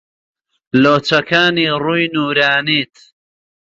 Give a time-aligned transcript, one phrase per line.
[0.81, 2.93] لۆچەکانی ڕووی نوورانیت